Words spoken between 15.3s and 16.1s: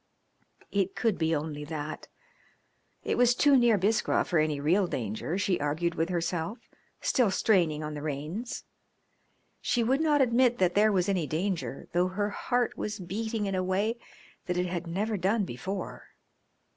before.